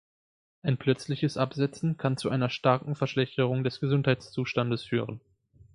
[0.63, 5.21] Ein plötzliches Absetzen kann zu einer starken Verschlechterung des Gesundheitszustandes führen.